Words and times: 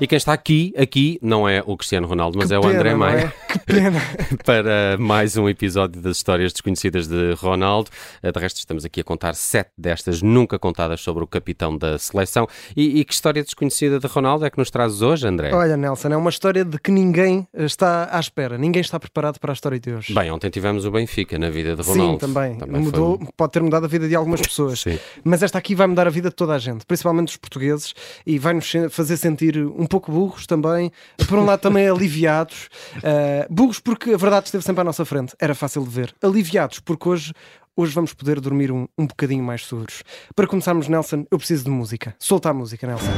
E 0.00 0.06
quem 0.06 0.16
está 0.16 0.32
aqui, 0.32 0.72
aqui, 0.78 1.18
não 1.20 1.46
é 1.46 1.62
o 1.66 1.76
Cristiano 1.76 2.06
Ronaldo, 2.06 2.38
mas 2.38 2.48
Que 2.48 2.54
é 2.54 2.58
o 2.58 2.62
pena, 2.62 2.74
André 2.74 2.90
não 2.92 2.98
Maia. 2.98 3.34
é? 3.48 3.52
Que 3.52 3.58
pena. 3.66 4.00
para 4.46 4.96
mais 4.98 5.36
um 5.36 5.46
episódio 5.46 6.00
das 6.00 6.16
histórias 6.16 6.52
desconhecidas 6.52 7.06
de 7.06 7.34
Ronaldo. 7.34 7.90
Eh, 8.22 8.32
De 8.32 8.40
resto, 8.40 8.56
estamos 8.56 8.84
aqui 8.84 9.00
a 9.02 9.04
contar 9.04 9.34
sete 9.34 9.70
destas 9.76 10.22
nunca 10.22 10.58
contadas 10.58 11.02
sobre 11.02 11.22
o 11.22 11.26
capitão 11.26 11.76
da 11.76 11.98
seleção. 11.98 12.48
E, 12.74 13.00
e 13.00 13.04
que 13.04 13.12
história 13.12 13.42
desconhecida 13.44 13.98
de 14.00 14.06
Ronaldo 14.06 14.46
é 14.46 14.50
que 14.50 14.56
nos 14.56 14.70
trazes 14.70 15.02
hoje, 15.02 15.26
André? 15.26 15.52
Olha, 15.54 15.76
Nelson, 15.76 16.08
é 16.08 16.16
uma 16.16 16.30
história 16.30 16.64
de 16.64 16.78
que 16.78 16.90
ninguém 16.90 17.46
está 17.54 18.08
à 18.10 18.18
espera, 18.18 18.56
ninguém 18.56 18.80
está 18.80 18.98
preparado 18.98 19.38
para 19.38 19.52
a 19.52 19.54
história 19.54 19.78
de 19.78 19.92
hoje. 19.92 20.14
Bem, 20.14 20.30
ontem 20.30 20.48
tivemos 20.48 20.86
o 20.86 20.90
Benfica 20.90 21.38
na 21.38 21.50
vida 21.50 21.76
de 21.76 21.82
Ronaldo. 21.82 22.12
Sim, 22.26 22.32
também. 22.32 22.58
foi 22.58 22.68
Mudou, 22.80 23.14
um- 23.20 23.26
Pode 23.36 23.52
ter 23.52 23.62
mudado 23.62 23.84
a 23.84 23.88
vida 23.88 24.08
de 24.08 24.14
algumas 24.14 24.40
pessoas. 24.40 24.80
Sim. 24.80 24.98
Mas 25.22 25.42
esta 25.42 25.58
aqui 25.58 25.74
vai 25.74 25.86
mudar 25.86 26.06
a 26.06 26.10
vida 26.10 26.30
de 26.30 26.34
toda 26.34 26.54
a 26.54 26.58
gente, 26.58 26.86
principalmente 26.86 27.26
dos 27.26 27.36
portugueses, 27.36 27.92
e 28.26 28.38
vai-nos 28.38 28.72
fazer 28.90 29.18
sentir 29.18 29.58
um 29.58 29.86
pouco 29.90 30.10
burros 30.12 30.46
também, 30.46 30.90
por 31.28 31.36
um 31.38 31.44
lado 31.44 31.60
também 31.60 31.86
aliviados. 31.88 32.68
Uh, 32.96 33.52
burros 33.52 33.80
porque 33.80 34.14
a 34.14 34.16
verdade 34.16 34.46
esteve 34.46 34.64
sempre 34.64 34.80
à 34.80 34.84
nossa 34.84 35.04
frente, 35.04 35.34
era 35.38 35.54
fácil 35.54 35.82
de 35.82 35.90
ver. 35.90 36.14
Aliviados 36.22 36.78
porque 36.78 37.08
hoje. 37.08 37.32
Hoje 37.76 37.94
vamos 37.94 38.12
poder 38.12 38.40
dormir 38.40 38.70
um, 38.70 38.86
um 38.98 39.06
bocadinho 39.06 39.42
mais 39.42 39.64
seguros. 39.66 40.02
Para 40.34 40.46
começarmos, 40.46 40.86
Nelson, 40.86 41.24
eu 41.30 41.38
preciso 41.38 41.64
de 41.64 41.70
música. 41.70 42.14
Solta 42.18 42.50
a 42.50 42.52
música, 42.52 42.86
Nelson. 42.86 43.08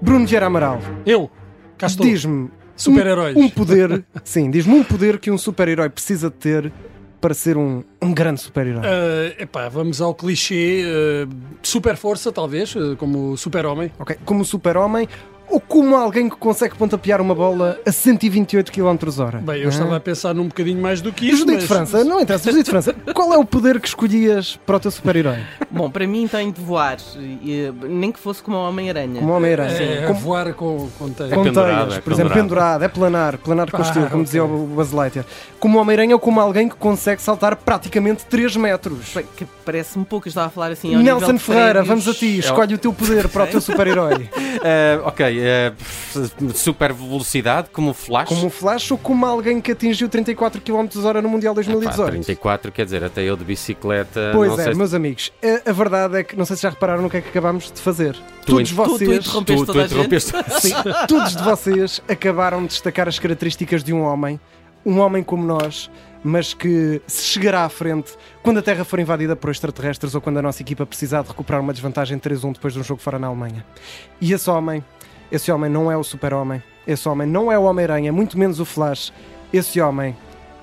Bruno 0.00 0.26
Vieira 0.26 0.46
Amaral, 0.46 0.80
Eu, 1.04 1.30
cá 1.76 1.86
estou. 1.86 2.06
diz-me 2.06 2.50
Super-heróis. 2.76 3.36
um, 3.36 3.40
um 3.42 3.50
poder, 3.50 4.04
sim, 4.24 4.50
diz-me 4.50 4.74
um 4.74 4.84
poder 4.84 5.18
que 5.18 5.30
um 5.30 5.36
super-herói 5.36 5.90
precisa 5.90 6.30
de 6.30 6.36
ter 6.36 6.72
para 7.20 7.34
ser 7.34 7.56
um, 7.56 7.82
um 8.00 8.14
grande 8.14 8.40
super-herói. 8.40 8.82
Ah, 8.84 9.42
epá, 9.42 9.68
vamos 9.68 10.00
ao 10.00 10.14
clichê 10.14 10.84
ah, 10.86 11.28
super 11.62 11.96
força, 11.96 12.30
talvez, 12.30 12.74
ah, 12.76 12.94
como 12.96 13.36
super-homem. 13.36 13.90
Ok? 13.98 14.16
Como 14.24 14.44
super-homem 14.44 15.08
ou 15.48 15.60
como 15.60 15.96
alguém 15.96 16.28
que 16.28 16.36
consegue 16.36 16.74
pontapear 16.76 17.20
uma 17.20 17.34
bola 17.34 17.78
a 17.86 17.92
128 17.92 18.70
km 18.72 18.96
hora? 19.20 19.38
Bem, 19.38 19.60
eu 19.60 19.66
Ah. 19.66 19.70
estava 19.70 19.96
a 19.96 20.00
pensar 20.00 20.34
num 20.34 20.48
bocadinho 20.48 20.80
mais 20.80 21.00
do 21.00 21.12
que 21.12 21.28
isso. 21.28 21.38
Judite 21.38 21.56
mas- 21.58 21.64
França, 21.64 22.04
não 22.04 22.20
interessa, 22.20 22.50
Judite 22.50 22.70
França, 22.70 22.94
qual 23.14 23.32
é 23.32 23.38
o 23.38 23.44
poder 23.44 23.80
que 23.80 23.88
escolhias 23.88 24.58
para 24.66 24.76
o 24.76 24.80
teu 24.80 24.90
super-herói? 24.90 25.38
Bom, 25.70 25.90
para 25.90 26.06
mim 26.06 26.26
tem 26.28 26.50
de 26.50 26.60
voar, 26.60 26.96
e, 27.18 27.72
nem 27.88 28.10
que 28.12 28.18
fosse 28.18 28.42
como 28.42 28.56
o 28.56 28.68
Homem-Aranha. 28.68 29.20
Como 29.20 29.32
Homem-Aranha. 29.32 29.72
É, 29.80 30.06
Como- 30.06 30.20
voar 30.20 30.52
com, 30.54 30.88
com 30.98 31.08
teia. 31.10 31.30
com 31.34 31.42
pendurado, 31.44 31.76
teias, 31.88 31.98
é 31.98 32.00
por 32.00 32.12
exemplo, 32.12 32.32
pendurado. 32.34 32.82
é 32.84 32.88
planar, 32.88 33.38
planar 33.38 33.70
com 33.70 33.76
Ah, 33.78 33.82
estilo, 33.82 34.04
como 34.06 34.16
ok. 34.16 34.24
dizia 34.24 34.44
o 34.44 34.66
Buzz 34.66 34.92
Lightyear. 34.92 35.26
Como 35.60 35.78
Homem-Aranha 35.78 36.14
ou 36.14 36.20
como 36.20 36.40
alguém 36.40 36.68
que 36.68 36.76
consegue 36.76 37.20
saltar 37.22 37.56
praticamente 37.56 38.24
3 38.26 38.56
metros. 38.56 39.12
Bem, 39.14 39.24
que 39.36 39.46
Parece-me 39.66 40.04
pouco, 40.04 40.28
eu 40.28 40.30
estava 40.30 40.46
a 40.46 40.50
falar 40.50 40.70
assim 40.70 40.94
ao 40.94 41.02
Nelson 41.02 41.20
nível 41.32 41.38
de 41.38 41.42
Ferreira, 41.42 41.70
prémios. 41.82 41.88
vamos 41.88 42.08
a 42.08 42.14
ti, 42.14 42.38
escolhe 42.38 42.74
o 42.74 42.78
teu 42.78 42.92
poder 42.92 43.28
para 43.28 43.42
o 43.42 43.46
teu 43.48 43.60
super-herói. 43.60 44.28
Eh, 44.62 45.00
ok, 45.04 45.35
eh, 45.40 45.72
super 46.54 46.92
velocidade, 46.92 47.68
como 47.72 47.90
o 47.90 47.94
Flash. 47.94 48.28
Como 48.28 48.46
o 48.46 48.50
Flash 48.50 48.90
ou 48.90 48.98
como 48.98 49.24
alguém 49.26 49.60
que 49.60 49.72
atingiu 49.72 50.08
34 50.08 50.60
km 50.60 50.86
hora 51.04 51.20
no 51.22 51.28
Mundial 51.28 51.54
Pá, 51.54 51.62
2018? 51.62 52.10
34, 52.10 52.72
quer 52.72 52.84
dizer, 52.84 53.04
até 53.04 53.22
eu 53.22 53.36
de 53.36 53.44
bicicleta. 53.44 54.30
Pois 54.32 54.50
não 54.52 54.58
é, 54.60 54.62
sei 54.64 54.72
se- 54.72 54.78
meus 54.78 54.94
amigos, 54.94 55.32
a, 55.66 55.70
a 55.70 55.72
verdade 55.72 56.16
é 56.18 56.24
que 56.24 56.36
não 56.36 56.44
sei 56.44 56.56
se 56.56 56.62
já 56.62 56.70
repararam 56.70 57.02
no 57.02 57.10
que 57.10 57.16
é 57.18 57.20
que 57.20 57.28
acabámos 57.28 57.70
de 57.70 57.80
fazer. 57.80 58.14
Tu 58.44 58.52
todos 58.52 58.60
ent- 58.70 58.76
Tu, 58.76 58.82
tu 58.84 58.90
vocês, 58.90 59.26
interrompeste 59.26 59.60
Tu, 59.60 59.66
tu 59.66 59.66
toda 59.66 59.78
a 59.78 59.82
gente. 59.88 59.92
interrompeste. 59.94 60.32
sim, 60.60 60.74
todos 61.08 61.36
de 61.36 61.42
vocês 61.42 62.02
acabaram 62.08 62.62
de 62.62 62.68
destacar 62.68 63.08
as 63.08 63.18
características 63.18 63.82
de 63.84 63.92
um 63.92 64.02
homem, 64.02 64.38
um 64.84 64.98
homem 65.00 65.22
como 65.22 65.44
nós, 65.44 65.90
mas 66.22 66.54
que 66.54 67.00
se 67.06 67.22
chegará 67.24 67.64
à 67.64 67.68
frente 67.68 68.12
quando 68.42 68.58
a 68.58 68.62
Terra 68.62 68.84
for 68.84 68.98
invadida 68.98 69.36
por 69.36 69.50
extraterrestres 69.50 70.14
ou 70.14 70.20
quando 70.20 70.38
a 70.38 70.42
nossa 70.42 70.60
equipa 70.62 70.84
precisar 70.86 71.22
de 71.22 71.28
recuperar 71.28 71.60
uma 71.60 71.72
desvantagem 71.72 72.18
3-1 72.18 72.54
depois 72.54 72.72
de 72.74 72.80
um 72.80 72.82
jogo 72.84 73.00
fora 73.00 73.18
na 73.18 73.26
Alemanha. 73.28 73.64
E 74.20 74.32
esse 74.32 74.48
homem, 74.50 74.82
esse 75.30 75.50
homem 75.52 75.70
não 75.70 75.90
é 75.90 75.96
o 75.96 76.04
super-homem, 76.04 76.62
esse 76.86 77.08
homem 77.08 77.26
não 77.26 77.50
é 77.50 77.58
o 77.58 77.62
Homem-Aranha, 77.62 78.12
muito 78.12 78.38
menos 78.38 78.60
o 78.60 78.64
Flash, 78.64 79.12
esse 79.52 79.80
homem 79.80 80.16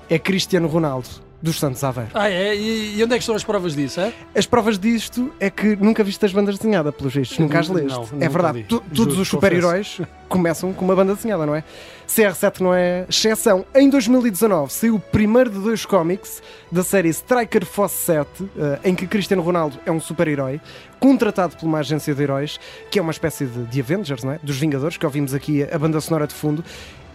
é 0.08 0.18
Cristiano 0.18 0.68
Ronaldo 0.68 1.23
dos 1.44 1.58
Santos 1.60 1.84
Aveiro. 1.84 2.10
Ah, 2.14 2.30
é? 2.30 2.56
E, 2.56 2.96
e 2.96 3.04
onde 3.04 3.12
é 3.12 3.16
que 3.18 3.22
estão 3.22 3.34
as 3.34 3.44
provas 3.44 3.74
disso? 3.76 4.00
É? 4.00 4.12
As 4.34 4.46
provas 4.46 4.78
disto 4.78 5.30
é 5.38 5.50
que 5.50 5.76
nunca 5.76 6.02
viste 6.02 6.24
as 6.24 6.32
bandas 6.32 6.56
desenhadas, 6.56 6.94
pelos 6.94 7.12
vistos, 7.14 7.38
nunca 7.38 7.60
as 7.60 7.68
leste. 7.68 7.88
Não, 7.90 8.08
é 8.18 8.28
verdade, 8.30 8.64
tu- 8.66 8.76
Juro, 8.76 8.94
todos 8.94 9.18
os 9.18 9.28
confesso. 9.30 9.30
super-heróis 9.30 10.00
começam 10.26 10.72
com 10.72 10.84
uma 10.86 10.96
banda 10.96 11.14
desenhada, 11.14 11.44
não 11.44 11.54
é? 11.54 11.62
CR7 12.08 12.60
não 12.60 12.72
é 12.74 13.04
exceção. 13.08 13.64
Em 13.74 13.90
2019 13.90 14.72
saiu 14.72 14.94
o 14.96 15.00
primeiro 15.00 15.50
de 15.50 15.58
dois 15.58 15.84
cómics 15.84 16.42
da 16.72 16.82
série 16.82 17.10
Striker 17.10 17.64
Force 17.66 17.96
7, 18.04 18.28
eh, 18.58 18.78
em 18.84 18.94
que 18.94 19.06
Cristiano 19.06 19.42
Ronaldo 19.42 19.78
é 19.84 19.92
um 19.92 20.00
super-herói, 20.00 20.60
contratado 20.98 21.56
por 21.56 21.66
uma 21.66 21.78
agência 21.80 22.14
de 22.14 22.22
heróis, 22.22 22.58
que 22.90 22.98
é 22.98 23.02
uma 23.02 23.12
espécie 23.12 23.44
de, 23.44 23.64
de 23.66 23.80
Avengers, 23.80 24.24
não 24.24 24.32
é? 24.32 24.38
Dos 24.42 24.56
Vingadores, 24.56 24.96
que 24.96 25.04
ouvimos 25.04 25.34
aqui 25.34 25.62
a 25.62 25.78
banda 25.78 26.00
sonora 26.00 26.26
de 26.26 26.32
fundo, 26.34 26.64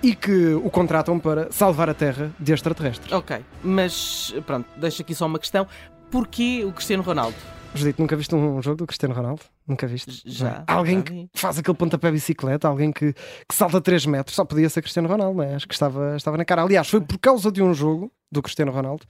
e 0.01 0.15
que 0.15 0.53
o 0.53 0.69
contratam 0.69 1.19
para 1.19 1.51
salvar 1.51 1.89
a 1.89 1.93
Terra 1.93 2.31
de 2.39 2.53
extraterrestres. 2.53 3.11
Ok, 3.11 3.37
mas 3.63 4.33
pronto, 4.45 4.67
deixo 4.77 5.01
aqui 5.01 5.13
só 5.13 5.25
uma 5.25 5.39
questão. 5.39 5.67
Porquê 6.09 6.63
o 6.65 6.71
Cristiano 6.71 7.03
Ronaldo? 7.03 7.35
Judito, 7.75 8.01
nunca 8.01 8.15
viste 8.15 8.33
um 8.33 8.59
jogo 8.61 8.77
do 8.77 8.87
Cristiano 8.87 9.13
Ronaldo? 9.13 9.41
Nunca 9.67 9.85
viste? 9.85 10.23
Já, 10.25 10.63
Alguém 10.65 10.97
já 10.97 11.03
que 11.03 11.29
faz 11.35 11.59
aquele 11.59 11.77
pontapé 11.77 12.11
bicicleta, 12.11 12.67
alguém 12.67 12.91
que, 12.91 13.13
que 13.13 13.53
salta 13.53 13.79
3 13.79 14.07
metros, 14.07 14.35
só 14.35 14.43
podia 14.43 14.67
ser 14.69 14.81
Cristiano 14.81 15.07
Ronaldo, 15.07 15.37
não 15.37 15.43
é? 15.43 15.53
Acho 15.53 15.67
que 15.67 15.73
estava, 15.75 16.15
estava 16.15 16.35
na 16.35 16.45
cara. 16.45 16.63
Aliás, 16.63 16.89
foi 16.89 16.99
por 16.99 17.19
causa 17.19 17.51
de 17.51 17.61
um 17.61 17.71
jogo 17.73 18.11
do 18.31 18.41
Cristiano 18.41 18.71
Ronaldo 18.71 19.05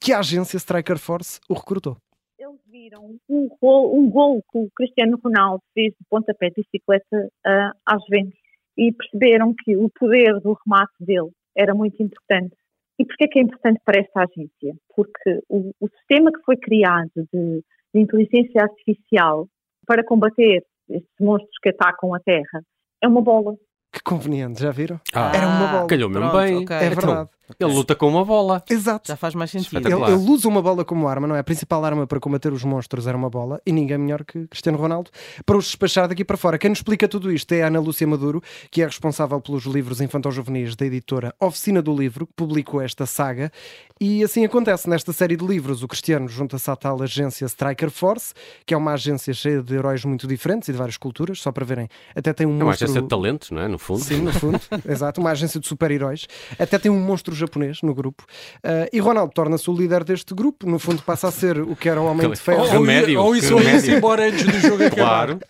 que 0.00 0.12
a 0.12 0.20
agência 0.20 0.56
Striker 0.56 0.98
Force 0.98 1.40
o 1.48 1.54
recrutou. 1.54 1.96
eles 2.38 2.60
viram 2.70 3.18
um 3.28 3.48
gol, 3.60 3.98
um 3.98 4.08
gol 4.08 4.40
que 4.52 4.58
o 4.58 4.70
Cristiano 4.76 5.18
Ronaldo 5.22 5.62
fez 5.74 5.92
de 5.92 6.06
pontapé 6.08 6.50
de 6.50 6.62
bicicleta 6.62 7.28
ah, 7.44 7.72
às 7.84 8.00
Juventus 8.04 8.38
e 8.76 8.92
perceberam 8.92 9.54
que 9.54 9.76
o 9.76 9.88
poder 9.90 10.40
do 10.40 10.56
remate 10.64 10.94
dele 11.00 11.30
era 11.56 11.74
muito 11.74 12.02
importante. 12.02 12.54
E 12.98 13.04
porquê 13.04 13.24
é 13.24 13.28
que 13.28 13.38
é 13.38 13.42
importante 13.42 13.80
para 13.84 14.00
esta 14.00 14.20
agência? 14.22 14.74
Porque 14.94 15.40
o, 15.48 15.70
o 15.80 15.88
sistema 15.88 16.32
que 16.32 16.40
foi 16.44 16.56
criado 16.56 17.10
de, 17.32 17.62
de 17.94 18.00
inteligência 18.00 18.62
artificial 18.62 19.48
para 19.86 20.04
combater 20.04 20.62
estes 20.88 21.14
monstros 21.20 21.50
que 21.62 21.68
atacam 21.70 22.14
a 22.14 22.20
Terra 22.20 22.62
é 23.02 23.08
uma 23.08 23.20
bola. 23.22 23.54
Que 23.92 24.00
conveniente, 24.02 24.60
já 24.62 24.70
viram? 24.70 25.00
Ah, 25.14 25.32
Era 25.34 25.46
uma 25.46 25.66
bola. 25.68 25.86
calhou 25.86 26.08
mesmo 26.10 26.30
pronto, 26.30 26.42
bem. 26.44 26.56
ok. 26.64 26.76
É 26.76 26.86
Então, 26.86 26.96
verdade. 27.06 27.30
Ele 27.58 27.72
luta 27.72 27.94
com 27.94 28.08
uma 28.08 28.24
bola. 28.24 28.62
Exato. 28.68 29.08
Já 29.08 29.16
faz 29.16 29.34
mais 29.34 29.50
sentido. 29.50 29.86
Ele, 29.86 29.94
ele 29.94 30.30
usa 30.30 30.48
uma 30.48 30.60
bola 30.60 30.84
como 30.84 31.06
arma, 31.06 31.26
não 31.26 31.36
é? 31.36 31.40
A 31.40 31.44
principal 31.44 31.84
arma 31.84 32.06
para 32.06 32.18
combater 32.18 32.52
os 32.52 32.64
monstros 32.64 33.06
era 33.06 33.16
uma 33.16 33.30
bola 33.30 33.60
e 33.64 33.72
ninguém 33.72 33.98
melhor 33.98 34.24
que 34.24 34.46
Cristiano 34.48 34.78
Ronaldo 34.78 35.10
para 35.44 35.56
os 35.56 35.66
despachar 35.66 36.08
daqui 36.08 36.24
para 36.24 36.36
fora. 36.36 36.58
Quem 36.58 36.70
nos 36.70 36.78
explica 36.78 37.06
tudo 37.08 37.30
isto 37.32 37.52
é 37.52 37.62
a 37.62 37.68
Ana 37.68 37.80
Lúcia 37.80 38.06
Maduro, 38.06 38.42
que 38.70 38.82
é 38.82 38.86
responsável 38.86 39.40
pelos 39.40 39.64
livros 39.64 40.00
infantil-juvenis 40.00 40.74
da 40.76 40.86
editora 40.86 41.34
Oficina 41.40 41.80
do 41.80 41.94
Livro, 41.96 42.26
que 42.26 42.32
publicou 42.34 42.80
esta 42.80 43.06
saga. 43.06 43.50
E 43.98 44.22
assim 44.22 44.44
acontece 44.44 44.90
nesta 44.90 45.12
série 45.12 45.36
de 45.36 45.46
livros. 45.46 45.82
O 45.82 45.88
Cristiano 45.88 46.28
junta-se 46.28 46.70
à 46.70 46.76
tal 46.76 47.02
agência 47.02 47.46
Striker 47.46 47.90
Force, 47.90 48.34
que 48.66 48.74
é 48.74 48.76
uma 48.76 48.92
agência 48.92 49.32
cheia 49.32 49.62
de 49.62 49.74
heróis 49.74 50.04
muito 50.04 50.26
diferentes 50.26 50.68
e 50.68 50.72
de 50.72 50.78
várias 50.78 50.98
culturas, 50.98 51.40
só 51.40 51.50
para 51.50 51.64
verem. 51.64 51.88
Até 52.14 52.32
tem 52.32 52.46
um 52.46 52.50
É 52.50 52.54
uma 52.56 52.64
monstro... 52.66 52.84
agência 52.84 53.00
de 53.02 53.08
talentos, 53.08 53.50
não 53.50 53.62
é? 53.62 53.68
No 53.68 53.78
fundo. 53.78 54.00
Sim, 54.00 54.20
no 54.20 54.32
fundo, 54.32 54.60
exato, 54.86 55.20
uma 55.20 55.30
agência 55.30 55.58
de 55.58 55.66
super-heróis. 55.66 56.26
Até 56.58 56.78
tem 56.78 56.90
um 56.90 57.00
monstro 57.00 57.34
japonês 57.36 57.82
no 57.82 57.94
grupo. 57.94 58.24
Ah, 58.62 58.88
e 58.92 58.98
Ronaldo 59.00 59.32
torna-se 59.34 59.68
o 59.70 59.74
líder 59.74 60.04
deste 60.04 60.34
grupo. 60.34 60.68
No 60.68 60.78
fundo, 60.78 61.02
passa 61.02 61.28
a 61.28 61.30
ser 61.30 61.58
o 61.60 61.74
que 61.76 61.88
era 61.88 62.00
o 62.00 62.06
Homem 62.06 62.30
de 62.30 62.36
Ferro. 62.36 62.60
Ou, 62.60 62.66
ou, 62.66 62.72
Remédio, 62.72 63.20
ou 63.20 63.34
isso 63.36 63.54
ou 63.54 63.60
isso 63.60 63.90
embora 63.90 64.28
antes 64.28 64.44
do 64.44 64.58
jogo 64.60 64.84
acabar. 64.84 65.26
Claro. 65.26 65.40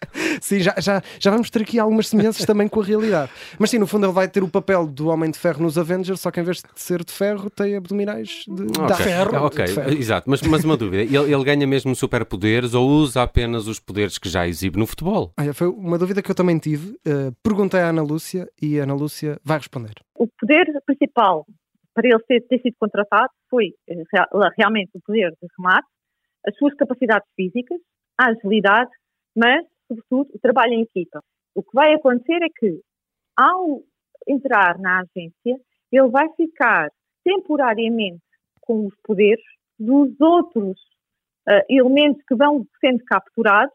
Sim, 0.41 0.61
já, 0.61 0.75
já, 0.79 1.03
já 1.19 1.31
vamos 1.31 1.49
ter 1.51 1.63
aqui 1.63 1.79
algumas 1.79 2.09
semelhanças 2.09 2.45
também 2.45 2.69
com 2.69 2.81
a 2.81 2.85
realidade. 2.85 3.31
Mas 3.59 3.71
sim, 3.71 3.79
no 3.79 3.87
fundo, 3.87 4.07
ele 4.07 4.13
vai 4.13 4.29
ter 4.29 4.43
o 4.43 4.49
papel 4.49 4.87
do 4.87 5.09
Homem 5.09 5.31
de 5.31 5.39
Ferro 5.39 5.63
nos 5.63 5.79
Avengers, 5.79 6.21
só 6.21 6.31
que 6.31 6.41
em 6.41 6.43
vez 6.43 6.59
de 6.59 6.65
ser 6.75 7.05
de 7.05 7.13
ferro, 7.13 7.49
tem 7.51 7.77
abdominais 7.77 8.45
de, 8.47 8.67
de 8.67 8.81
Ok, 8.81 8.93
aço. 8.93 9.03
ferro. 9.03 9.45
ok, 9.47 9.65
De 9.65 9.73
ferro. 9.73 9.93
exato. 9.93 10.29
Mas, 10.31 10.43
mas 10.43 10.65
uma 10.65 10.77
dúvida: 10.77 11.03
ele, 11.03 11.33
ele 11.33 11.45
ganha 11.45 11.67
mesmo 11.67 11.95
superpoderes 11.95 12.75
ou 12.75 12.89
usa 12.89 13.23
apenas 13.23 13.67
os 13.67 13.79
poderes 13.81 14.19
que 14.19 14.29
já 14.29 14.47
exibe 14.47 14.79
no 14.79 14.87
futebol? 14.87 15.33
Olha, 15.39 15.55
foi 15.55 15.69
uma 15.69 15.99
dúvida 15.99 16.23
que 16.23 16.31
eu 16.31 16.35
também 16.35 16.59
tive. 16.59 16.97
Ah, 17.07 17.33
perguntei 17.43 17.81
à 17.81 17.89
Ana 17.89 18.03
Lúcia 18.03 18.49
e 18.61 18.79
a 18.79 18.83
Ana 18.83 18.95
Lúcia 18.95 19.39
vai 19.45 19.59
responder. 19.59 19.93
O 20.19 20.27
poder 20.41 20.67
principal 20.87 21.47
para 21.97 22.07
ele 22.07 22.23
ter, 22.29 22.43
ter 22.47 22.61
sido 22.61 22.77
contratado 22.79 23.33
foi 23.49 23.73
eh, 23.89 24.03
rea- 24.13 24.29
realmente 24.59 24.91
o 24.95 25.01
poder 25.01 25.31
de 25.31 25.49
remate, 25.59 25.89
as 26.47 26.55
suas 26.57 26.75
capacidades 26.75 27.27
físicas, 27.35 27.81
a 28.21 28.29
agilidade, 28.29 28.91
mas, 29.35 29.65
sobretudo, 29.89 30.29
o 30.35 30.39
trabalho 30.39 30.75
em 30.75 30.83
equipa. 30.83 31.21
O 31.55 31.63
que 31.63 31.71
vai 31.73 31.95
acontecer 31.95 32.43
é 32.43 32.49
que, 32.55 32.81
ao 33.37 33.81
entrar 34.29 34.79
na 34.79 35.01
agência, 35.01 35.57
ele 35.91 36.09
vai 36.09 36.29
ficar 36.37 36.91
temporariamente 37.25 38.23
com 38.61 38.87
os 38.87 38.95
poderes 39.03 39.45
dos 39.79 40.21
outros 40.21 40.79
eh, 41.49 41.65
elementos 41.71 42.23
que 42.29 42.35
vão 42.35 42.67
sendo 42.81 43.03
capturados 43.05 43.75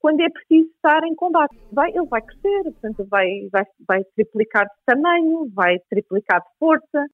quando 0.00 0.20
é 0.20 0.30
preciso 0.30 0.70
estar 0.70 1.04
em 1.04 1.14
combate. 1.14 1.54
Vai, 1.72 1.90
ele 1.90 2.06
vai 2.06 2.22
crescer, 2.22 2.62
portanto, 2.62 3.06
vai, 3.10 3.26
vai, 3.52 3.64
vai 3.86 4.04
triplicar 4.16 4.64
de 4.64 4.82
tamanho, 4.86 5.50
vai 5.52 5.78
triplicar 5.90 6.40
de 6.40 6.48
força. 6.58 7.06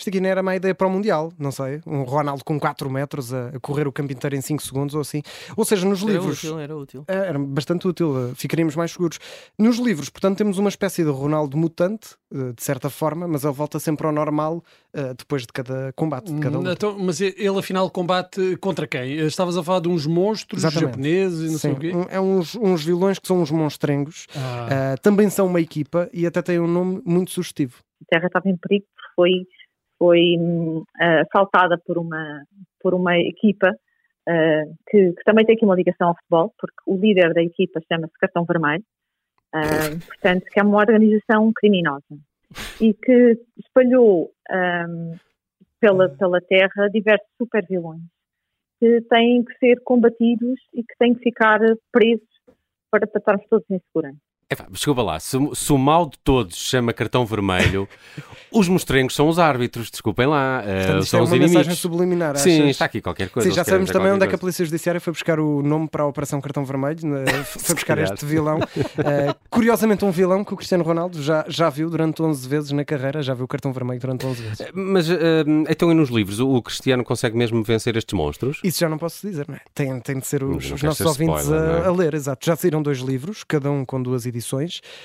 Isto 0.00 0.08
aqui 0.08 0.18
não 0.18 0.30
era 0.30 0.42
má 0.42 0.56
ideia 0.56 0.74
para 0.74 0.86
o 0.86 0.90
Mundial, 0.90 1.30
não 1.38 1.52
sei. 1.52 1.82
Um 1.86 2.04
Ronaldo 2.04 2.42
com 2.42 2.58
4 2.58 2.88
metros 2.88 3.34
a, 3.34 3.52
correr 3.60 3.86
o 3.86 3.92
campo 3.92 4.10
inteiro 4.10 4.34
em 4.34 4.40
5 4.40 4.62
segundos 4.62 4.94
ou 4.94 5.02
assim. 5.02 5.20
Ou 5.54 5.62
seja, 5.62 5.86
nos 5.86 6.02
Era 6.02 6.12
livros. 6.12 6.38
útil, 6.42 6.58
era 6.58 6.74
útil. 6.74 7.04
É, 7.06 7.14
Era 7.16 7.38
bastante 7.38 7.86
útil, 7.86 8.30
eh, 8.30 8.32
ficaríamos 8.34 8.74
mais 8.74 8.92
seguros. 8.92 9.18
Nos 9.58 9.76
livros, 9.78 10.08
portanto, 10.08 10.38
temos 10.38 10.56
uma 10.56 10.70
espécie 10.70 11.04
de 11.04 11.10
Ronaldo 11.10 11.54
mutante, 11.54 12.14
eh, 12.34 12.52
de 12.56 12.62
certa 12.64 12.88
forma, 12.88 13.28
mas 13.28 13.44
ele 13.44 13.52
volta 13.52 13.78
sempre 13.78 14.06
ao 14.06 14.12
normal 14.12 14.64
depois 15.16 15.42
de 15.42 15.52
cada 15.52 15.92
combate, 15.94 16.32
de 16.32 16.40
cada 16.40 16.58
luta. 16.58 16.72
então, 16.72 16.98
mas 16.98 17.20
ele 17.20 17.56
afinal 17.56 17.88
combate 17.90 18.56
contra 18.56 18.88
quem? 18.88 19.18
Estavas 19.20 19.56
a 19.56 19.62
falar 19.62 19.78
de 19.78 19.88
uns 19.88 20.04
monstros 20.04 20.64
Exatamente. 20.64 20.90
japoneses 20.90 21.48
e 21.48 21.52
não 21.52 21.58
sei 21.60 21.70
Sim, 21.70 21.76
o 21.76 21.80
quê? 21.80 21.92
é 22.08 22.20
uns, 22.20 22.56
uns 22.56 22.84
vilões 22.84 23.16
que 23.20 23.28
são 23.28 23.40
uns 23.40 23.52
monstrengos. 23.52 24.26
Ah. 24.34 24.66
Eh, 24.68 24.96
também 24.96 25.30
são 25.30 25.46
uma 25.46 25.60
equipa 25.60 26.08
e 26.12 26.26
até 26.26 26.42
têm 26.42 26.58
um 26.58 26.66
nome 26.66 27.00
muito 27.04 27.30
sugestivo. 27.30 27.76
a 28.02 28.04
Terra 28.10 28.26
estava 28.26 28.48
em 28.48 28.56
perigo 28.56 28.84
porque 28.96 29.14
foi, 29.14 29.30
foi 30.00 30.36
ah, 30.98 31.20
assaltada 31.20 31.78
por 31.86 31.98
uma, 31.98 32.42
por 32.80 32.94
uma 32.94 33.18
equipa 33.18 33.76
ah, 34.26 34.64
que, 34.88 35.12
que 35.12 35.24
também 35.24 35.44
tem 35.44 35.54
aqui 35.54 35.64
uma 35.64 35.76
ligação 35.76 36.08
ao 36.08 36.16
futebol, 36.16 36.54
porque 36.58 36.78
o 36.86 36.96
líder 36.96 37.34
da 37.34 37.42
equipa 37.42 37.80
chama-se 37.86 38.18
Cartão 38.18 38.46
Vermelho, 38.46 38.84
ah, 39.52 39.60
portanto, 40.06 40.46
que 40.50 40.58
é 40.58 40.62
uma 40.62 40.78
organização 40.78 41.52
criminosa 41.54 42.18
e 42.80 42.94
que 42.94 43.38
espalhou 43.58 44.32
ahm, 44.50 45.12
pela, 45.78 46.08
pela 46.08 46.40
Terra 46.40 46.88
diversos 46.90 47.28
supervilões 47.38 48.02
que 48.80 49.02
têm 49.02 49.44
que 49.44 49.54
ser 49.58 49.80
combatidos 49.84 50.58
e 50.72 50.82
que 50.82 50.96
têm 50.98 51.14
que 51.14 51.20
ficar 51.20 51.60
presos 51.92 52.26
para 52.90 53.04
estarmos 53.04 53.46
todos 53.48 53.70
em 53.70 53.78
segurança. 53.78 54.29
Epá, 54.52 54.66
desculpa 54.68 55.00
lá, 55.00 55.20
se, 55.20 55.38
se 55.54 55.72
o 55.72 55.78
mal 55.78 56.06
de 56.06 56.18
todos 56.24 56.56
chama 56.56 56.92
cartão 56.92 57.24
vermelho, 57.24 57.88
os 58.50 58.66
mostrengos 58.66 59.14
são 59.14 59.28
os 59.28 59.38
árbitros, 59.38 59.88
desculpem 59.92 60.26
lá, 60.26 60.60
eh, 60.66 60.78
Portanto, 60.86 61.02
é 61.02 61.06
são 61.06 61.22
os 61.22 61.28
uma 61.28 61.36
mensagem 61.38 61.60
inimigos. 61.60 61.78
subliminar. 61.78 62.36
Sim, 62.36 62.56
achas? 62.62 62.70
está 62.70 62.84
aqui 62.86 63.00
qualquer 63.00 63.28
coisa. 63.28 63.48
Sim, 63.48 63.54
já 63.54 63.62
sabemos 63.62 63.90
também 63.92 64.10
onde 64.10 64.24
é 64.24 64.26
que 64.26 64.34
a 64.34 64.38
Polícia 64.38 64.64
Judiciária 64.64 65.00
foi 65.00 65.12
buscar 65.12 65.38
o 65.38 65.62
nome 65.62 65.86
para 65.88 66.02
a 66.02 66.06
Operação 66.08 66.40
Cartão 66.40 66.64
Vermelho, 66.64 66.98
né? 67.06 67.44
foi 67.44 67.76
buscar 67.76 67.96
este 67.98 68.26
vilão. 68.26 68.58
Eh, 68.98 69.32
curiosamente, 69.48 70.04
um 70.04 70.10
vilão 70.10 70.44
que 70.44 70.52
o 70.52 70.56
Cristiano 70.56 70.82
Ronaldo 70.82 71.22
já, 71.22 71.44
já 71.46 71.70
viu 71.70 71.88
durante 71.88 72.20
11 72.20 72.48
vezes 72.48 72.70
na 72.72 72.84
carreira, 72.84 73.22
já 73.22 73.34
viu 73.34 73.44
o 73.44 73.48
cartão 73.48 73.72
vermelho 73.72 74.00
durante 74.00 74.26
11 74.26 74.42
vezes. 74.42 74.66
Mas 74.74 75.08
eh, 75.08 75.44
então 75.68 75.92
e 75.92 75.94
nos 75.94 76.10
livros, 76.10 76.40
o, 76.40 76.56
o 76.56 76.60
Cristiano 76.60 77.04
consegue 77.04 77.36
mesmo 77.36 77.62
vencer 77.62 77.96
estes 77.96 78.14
monstros? 78.18 78.58
Isso 78.64 78.80
já 78.80 78.88
não 78.88 78.98
posso 78.98 79.24
dizer, 79.24 79.46
não 79.48 79.54
é? 79.54 79.60
Tem, 79.72 80.00
tem 80.00 80.18
de 80.18 80.26
ser 80.26 80.42
os, 80.42 80.72
os 80.72 80.82
nossos 80.82 80.98
ser 80.98 81.06
ouvintes 81.06 81.44
spoiler, 81.44 81.70
a, 81.70 81.84
é? 81.84 81.86
a 81.86 81.92
ler, 81.92 82.14
exato. 82.14 82.44
Já 82.44 82.56
saíram 82.56 82.82
dois 82.82 82.98
livros, 82.98 83.44
cada 83.44 83.70
um 83.70 83.84
com 83.84 84.02
duas 84.02 84.26
edições. 84.26 84.39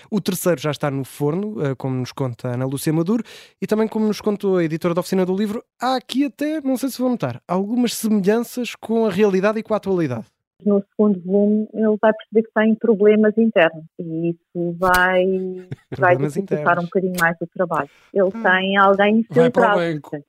O 0.09 0.21
terceiro 0.21 0.59
já 0.59 0.71
está 0.71 0.89
no 0.91 1.03
forno, 1.03 1.61
eh, 1.65 1.75
como 1.75 1.95
nos 1.95 2.11
conta 2.11 2.49
Ana 2.49 2.65
Lúcia 2.65 2.93
Maduro, 2.93 3.23
e 3.61 3.67
também 3.67 3.87
como 3.87 4.07
nos 4.07 4.21
contou 4.21 4.57
a 4.57 4.63
editora 4.63 4.93
da 4.93 5.01
oficina 5.01 5.25
do 5.25 5.35
livro, 5.35 5.63
há 5.81 5.95
aqui 5.95 6.25
até, 6.25 6.61
não 6.61 6.77
sei 6.77 6.89
se 6.89 6.99
vão 6.99 7.09
notar, 7.09 7.41
algumas 7.47 7.93
semelhanças 7.93 8.75
com 8.75 9.05
a 9.05 9.11
realidade 9.11 9.59
e 9.59 9.63
com 9.63 9.73
a 9.73 9.77
atualidade. 9.77 10.34
No 10.63 10.83
segundo 10.89 11.19
volume 11.21 11.67
ele 11.73 11.97
vai 12.01 12.13
perceber 12.13 12.43
que 12.43 12.53
tem 12.53 12.75
problemas 12.75 13.37
internos 13.37 13.85
e 13.99 14.29
isso 14.29 14.75
vai, 14.77 15.25
vai 15.97 16.17
dificultar 16.17 16.79
um 16.79 16.83
bocadinho 16.83 17.13
mais 17.19 17.35
o 17.41 17.47
trabalho. 17.47 17.89
Ele 18.13 18.23
Hum. 18.25 18.43
tem 18.43 18.77
alguém 18.77 19.19
infiltrado, 19.19 20.01
portanto, 20.01 20.25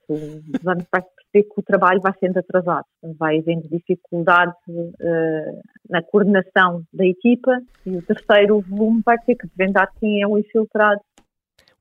vamos 0.63 0.85
vai 0.91 1.03
perceber 1.03 1.55
que 1.55 1.61
o 1.61 1.63
trabalho 1.63 2.01
vai 2.01 2.13
sendo 2.19 2.39
atrasado, 2.39 2.85
vai 3.19 3.39
havendo 3.39 3.69
dificuldade 3.69 4.55
eh, 5.01 5.61
na 5.89 6.03
coordenação 6.03 6.83
da 6.93 7.07
equipa 7.07 7.61
e 7.85 7.97
o 7.97 8.03
terceiro 8.03 8.61
volume 8.61 9.03
vai 9.05 9.19
ter 9.19 9.35
que 9.35 9.47
desvendar 9.47 9.91
quem 10.01 10.23
é 10.23 10.27
o 10.27 10.39
infiltrado 10.39 11.01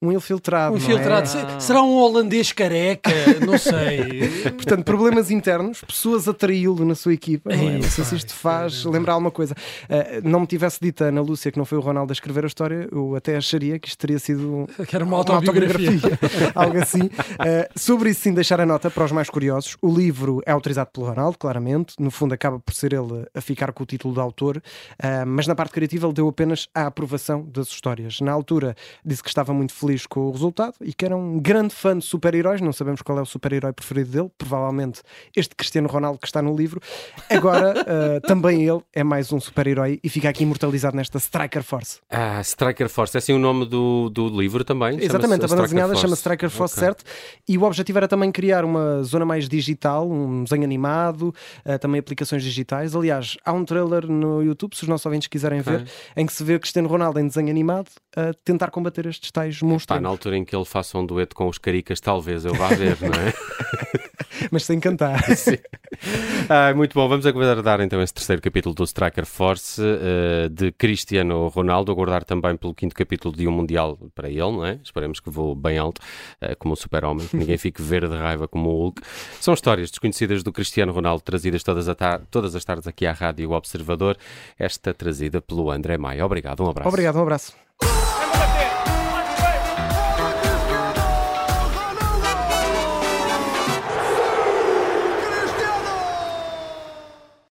Um 0.08 0.12
infiltrado. 0.12 0.74
Um 0.74 0.78
é? 0.78 0.80
infiltrado. 0.82 1.28
Se- 1.28 1.38
Será 1.60 1.82
um 1.82 1.96
holandês 1.96 2.52
careca? 2.52 3.10
Não 3.46 3.58
sei. 3.58 4.30
Portanto, 4.56 4.84
problemas 4.84 5.32
internos, 5.32 5.82
pessoas 5.82 6.28
a 6.28 6.34
traí-lo 6.34 6.86
na 6.86 6.96
sua 6.96 7.14
equipa. 7.14 7.56
Não, 7.56 7.70
é? 7.70 7.78
Não 7.78 7.84
sei 7.90 8.04
se 8.04 8.16
isto 8.16 8.34
faz 8.34 8.84
lembrar 8.86 9.14
alguma 9.14 9.32
coisa. 9.32 9.54
Uh, 9.86 10.28
não 10.28 10.42
me 10.42 10.48
tivesse 10.48 10.80
dito 10.82 11.04
a 11.04 11.08
Ana 11.08 11.22
Lúcia 11.22 11.52
que 11.52 11.58
não 11.58 11.66
foi 11.66 11.78
o 11.78 11.82
Ronaldo 11.82 12.12
a 12.12 12.14
escrever 12.14 12.44
a 12.44 12.48
história, 12.48 12.88
eu 12.92 13.16
até 13.16 13.36
acharia 13.38 13.80
que 13.80 13.88
isto 13.88 13.98
teria 14.00 14.20
sido 14.20 14.68
Que 14.88 14.96
era 14.96 15.06
uma 15.06 15.18
autobiografia. 15.18 16.00
algo 16.56 16.78
assim. 16.78 17.02
Uh, 17.04 17.10
sobre 17.76 18.10
isso, 18.10 18.22
sim, 18.22 18.34
deixar 18.34 18.60
a 18.60 18.66
nota 18.66 18.90
para 18.90 19.04
os 19.06 19.12
mais 19.12 19.30
curiosos. 19.30 19.78
O 19.82 19.94
livro 19.94 20.42
é 20.46 20.52
autorizado 20.52 20.90
pelo 20.92 21.08
Ronaldo, 21.08 21.38
claramente. 21.38 21.96
No 22.00 22.12
fundo, 22.12 22.34
acaba 22.34 22.60
por 22.60 22.74
ser 22.74 22.94
ele 22.94 23.26
a 23.34 23.42
ficar 23.42 23.72
com 23.72 23.84
o 23.84 23.86
título 23.86 24.14
de 24.14 24.20
autor, 24.20 24.58
uh, 24.58 25.26
mas 25.26 25.48
na 25.48 25.56
parte 25.56 25.72
criativa 25.74 26.08
ele 26.08 26.14
deu 26.14 26.28
apenas 26.28 26.68
a 26.74 26.88
aprovação 26.88 27.44
das 27.44 27.68
histórias. 27.68 28.20
Na 28.22 28.32
altura, 28.32 28.76
disse 29.04 29.22
que 29.24 29.30
estava 29.30 29.54
muito 29.54 29.74
feliz 29.74 29.95
com 30.06 30.22
o 30.22 30.32
resultado 30.32 30.74
e 30.82 30.94
que 30.94 31.06
era 31.06 31.16
um 31.16 31.40
grande 31.40 31.74
fã 31.74 31.98
de 31.98 32.04
super-heróis. 32.04 32.60
Não 32.60 32.74
sabemos 32.74 33.02
qual 33.02 33.20
é 33.20 33.22
o 33.22 33.26
super-herói 33.26 33.72
preferido 33.72 34.10
dele, 34.12 34.32
provavelmente 34.38 35.02
este 35.36 35.56
Cristiano 35.56 35.88
Ronaldo 35.88 36.20
que 36.20 36.28
está 36.28 36.42
no 36.42 36.56
livro. 36.56 36.82
Agora, 37.30 37.74
uh, 37.74 38.22
também 38.28 38.68
ele 38.68 38.82
é 38.94 39.04
mais 39.04 39.32
um 39.32 39.40
super-herói 39.40 40.00
e 40.04 40.10
fica 40.10 40.30
aqui 40.30 40.44
imortalizado 40.44 40.98
nesta 40.98 41.18
Striker 41.18 41.64
Force. 41.64 42.00
Ah, 42.10 42.42
Striker 42.42 42.90
Force, 42.90 43.16
é 43.16 43.20
assim 43.20 43.34
o 43.34 43.40
nome 43.40 43.66
do, 43.66 44.10
do 44.10 44.28
livro 44.28 44.64
também? 44.64 44.98
Exatamente, 45.02 45.46
a 45.46 45.48
banda 45.48 45.64
desenhada 45.64 45.96
chama 45.96 46.16
Striker 46.16 46.50
Force, 46.50 46.76
Ok. 46.76 46.84
certo? 46.84 47.04
E 47.48 47.58
o 47.58 47.64
objetivo 47.64 48.00
era 48.00 48.08
também 48.08 48.32
criar 48.32 48.66
uma 48.66 49.04
zona 49.04 49.26
mais 49.26 49.48
digital, 49.48 50.10
um 50.10 50.44
desenho 50.44 50.64
animado, 50.64 51.34
eh, 51.64 51.78
também 51.78 52.00
aplicações 52.00 52.44
digitais. 52.44 52.96
Aliás, 52.96 53.38
há 53.46 53.54
um 53.54 53.64
trailer 53.64 54.08
no 54.08 54.42
YouTube, 54.42 54.76
se 54.76 54.84
os 54.84 54.90
nossos 54.90 55.06
ouvintes 55.06 55.28
quiserem 55.28 55.60
Ok. 55.62 55.72
ver, 55.72 55.88
em 56.16 56.26
que 56.26 56.34
se 56.34 56.44
vê 56.44 56.58
Cristiano 56.60 56.88
Ronaldo 56.88 57.20
em 57.20 57.28
desenho 57.28 57.50
animado 57.50 57.90
a 58.16 58.34
tentar 58.44 58.72
combater 58.72 59.06
estes 59.06 59.32
tais 59.32 59.60
Pá, 59.60 59.66
monstros. 59.94 60.02
na 60.02 60.10
altura 60.10 60.38
em 60.38 60.46
que 60.46 60.56
ele 60.56 60.66
faça 60.66 60.98
um 60.98 61.06
dueto 61.06 61.36
com 61.36 61.48
os 61.48 61.58
caricas, 61.58 62.00
talvez 62.00 62.46
eu 62.46 62.54
vá 62.54 62.70
ver, 62.70 62.98
não 63.02 63.10
é? 63.10 63.34
Mas 64.52 64.64
sem 64.64 64.80
cantar. 64.80 65.22
Sim. 65.36 65.58
Ah, 66.50 66.74
muito 66.74 66.94
bom, 66.94 67.08
vamos 67.08 67.26
aguardar 67.26 67.82
então 67.82 68.02
esse 68.02 68.14
terceiro 68.14 68.42
capítulo 68.42 68.76
do 68.76 68.84
Striker 68.84 69.26
Force 69.26 69.82
eh, 69.82 70.50
de 70.50 70.72
Cristiano 70.72 71.48
Ronaldo, 71.48 71.92
aguardar 71.92 72.24
também 72.24 72.56
pelo 72.56 72.74
quinto 72.74 72.96
capítulo 72.96 73.36
de 73.36 73.48
um 73.48 73.52
Mundial 73.52 73.98
para 74.14 74.30
ele, 74.30 74.40
não 74.40 74.66
é? 74.66 74.80
Esperemos 74.84 75.20
que 75.20 75.30
voe 75.30 75.56
bem 75.56 75.78
alto, 75.78 76.02
eh, 76.42 76.56
como 76.56 76.74
o 76.74 76.78
super-homem, 76.78 77.28
que 77.28 77.38
ninguém 77.38 77.58
fique 77.58 77.82
verde 77.82 78.10
de 78.10 78.18
raiva 78.18 78.48
como 78.48 78.70
o 78.70 78.78
Hulk. 78.84 79.02
São 79.40 79.54
histórias 79.54 79.90
desconhecidas 79.90 80.44
do 80.44 80.52
Cristiano 80.52 80.92
Ronaldo, 80.92 81.24
trazidas 81.24 81.64
todas, 81.64 81.88
todas 82.30 82.56
as 82.56 82.66
tardes 82.66 82.88
aqui 82.88 83.06
à 83.06 83.14
Rádio 83.14 83.52
Observador, 83.52 84.18
esta 84.60 84.94
trazida 84.94 85.42
pelo 85.42 85.72
André 85.72 85.98
Maia. 85.98 86.26
Obrigado, 86.26 86.64
um 86.64 86.70
abraço. 86.70 86.90
Obrigado, 86.90 87.18
um 87.18 87.22
abraço. 87.22 87.65